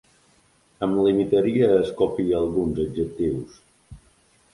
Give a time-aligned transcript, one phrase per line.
[0.85, 3.61] Em limitaria a escopir alguns adjectius.